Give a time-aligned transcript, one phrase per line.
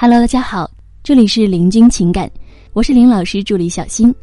[0.00, 0.70] Hello，大家好，
[1.02, 2.30] 这里是林君情感，
[2.72, 4.14] 我是林老师助理小新。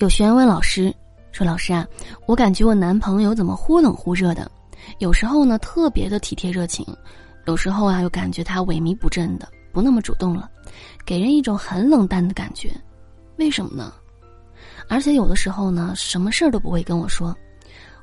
[0.00, 0.94] 有学员问老师
[1.32, 1.88] 说：“老师啊，
[2.26, 4.50] 我感觉我男朋友怎么忽冷忽热的？
[4.98, 6.84] 有时候呢特别的体贴热情，
[7.46, 10.46] 有时候啊又感觉他萎靡不振的，不那么主动了，
[11.06, 12.70] 给人一种很冷淡的感觉。
[13.36, 13.90] 为什么呢？
[14.90, 17.34] 而且有的时候呢，什么事儿都不会跟我说。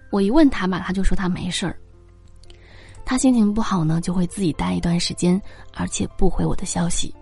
[0.10, 1.78] 我一问他吧，他就说他没事儿。
[3.06, 5.40] 他心情不好呢，就会自己待一段时间，
[5.74, 7.14] 而且不回我的消息，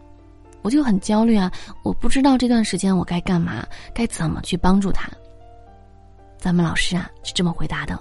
[0.62, 1.52] 我就很焦虑啊！
[1.84, 5.12] 我不知道这段时间我该干嘛，该怎么去帮助他。
[6.38, 8.00] 咱们老师啊是这么回答的：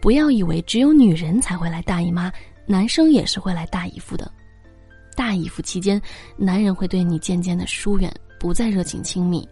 [0.00, 2.32] 不要以为只有女人才会来大姨妈，
[2.64, 4.30] 男生也是会来大姨夫的。
[5.16, 6.00] 大姨夫期间，
[6.36, 9.48] 男人会对你渐渐的疏远，不再热情亲密。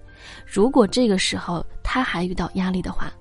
[0.47, 3.13] 如果这个时候他还遇到压力的话，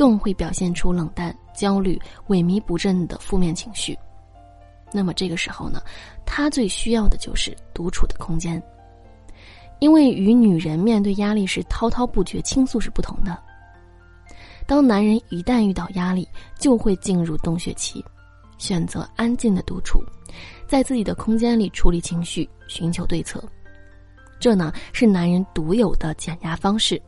[0.00, 3.94] 更会表现出冷淡、焦虑、萎靡不振的负面情绪。
[4.90, 5.82] 那么这个时候呢，
[6.24, 8.62] 他最需要的就是独处的空间。
[9.78, 13.38] 因为与女人面对压力时滔滔不绝倾诉是不同的。
[14.66, 16.26] 当男人一旦遇到压力，
[16.58, 18.02] 就会进入洞穴期，
[18.56, 20.02] 选择安静的独处，
[20.66, 23.44] 在自己的空间里处理情绪，寻求对策。
[24.38, 26.98] 这呢是男人独有的减压方式。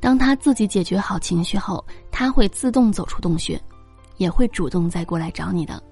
[0.00, 3.60] 当他自己解决好情绪后，他会自动走出洞穴，
[4.16, 5.82] 也会主动再过来找你的。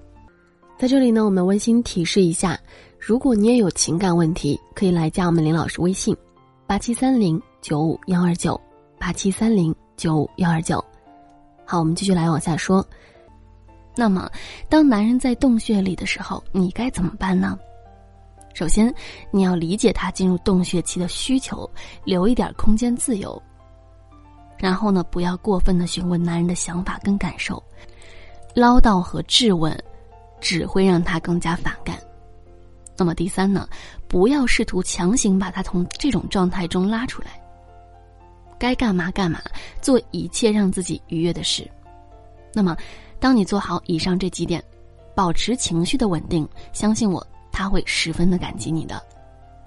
[0.77, 2.57] 在这里呢，我们温馨提示一下：
[2.99, 6.15] 如果你也有情感问题，可以来加我们林老师微信：
[6.65, 8.59] 八七三零九五幺二九
[8.97, 10.83] 八七三零九五幺二九。
[11.65, 12.85] 好，我们继续来往下说。
[13.95, 14.29] 那么，
[14.69, 17.57] 当男人在洞穴里的时候，你该怎么办呢？
[18.53, 18.93] 首先，
[19.31, 21.69] 你要理解他进入洞穴期的需求，
[22.03, 23.41] 留一点空间自由。
[24.57, 27.61] 然后呢，不要过分的询问男人的想法跟感受，
[28.53, 29.77] 唠叨和质问，
[30.39, 31.97] 只会让他更加反感。
[32.95, 33.67] 那么第三呢，
[34.07, 37.39] 不要试图强行把他从这种状态中拉出来。
[38.59, 39.39] 该干嘛干嘛，
[39.81, 41.69] 做一切让自己愉悦的事。
[42.53, 42.75] 那么，
[43.19, 44.63] 当你做好以上这几点，
[45.13, 47.25] 保持情绪的稳定，相信我。
[47.49, 49.01] 他会十分的感激你的，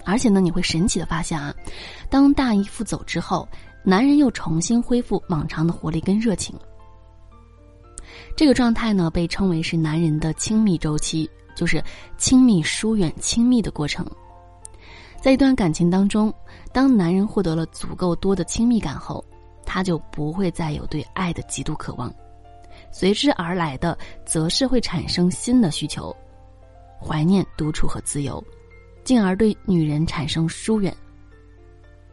[0.05, 1.53] 而且呢，你会神奇的发现啊，
[2.09, 3.49] 当大姨夫走之后，
[3.83, 6.55] 男人又重新恢复往常的活力跟热情。
[8.37, 11.83] 这个状态呢，被称为是男人的亲密周期，就是
[12.17, 14.07] 亲密疏远亲密的过程。
[15.21, 16.33] 在一段感情当中，
[16.73, 19.25] 当男人获得了足够多的亲密感后，
[19.65, 22.13] 他就不会再有对爱的极度渴望，
[22.91, 26.15] 随之而来的，则是会产生新的需求。
[26.99, 28.43] 怀念独处和自由，
[29.05, 30.95] 进而对女人产生疏远。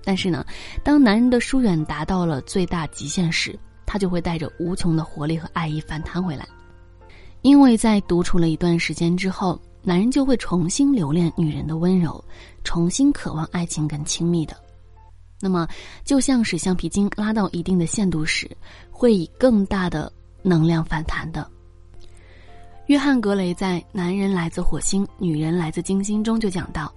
[0.08, 0.46] 但是呢，
[0.86, 6.48] 当男人的疏远达到了最大极限时，他就会带着无穷的活力和爱意反弹回来。
[7.42, 12.24] 因为在独处了一段时间之后，男人就会重新留恋女人的温柔，
[12.64, 14.56] 重新渴望爱情跟亲密的。
[15.42, 15.68] 那么，
[16.06, 18.50] 就像是橡皮筋拉到一定的限度时，
[18.90, 20.10] 会以更大的
[20.42, 21.46] 能量反弹的。
[22.86, 26.90] 约翰·格雷在《男人来自火星，女人来自金星》中就讲到，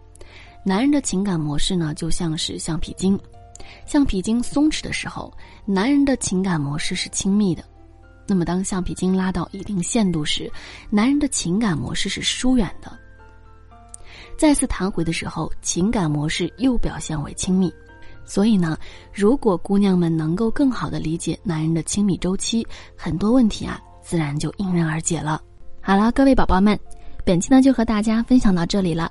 [0.63, 3.19] 男人的情感模式呢，就像是橡皮筋，
[3.87, 5.33] 橡皮筋松弛的时候，
[5.65, 7.63] 男人的情感模式是亲密的；
[8.27, 10.51] 那么当橡皮筋拉到一定限度时，
[10.91, 12.93] 男人的情感模式是疏远的。
[14.37, 17.73] 再次弹回的时候，情感模式又表现为亲密。
[18.25, 18.79] 所以呢，
[19.13, 22.67] 如果姑娘们能够更好的理解男人的亲密周期，
[22.97, 25.43] 很多问题啊，自然就迎刃而解了。
[25.81, 26.79] 好了，各位宝宝们，
[27.25, 29.11] 本期呢就和大家分享到这里了。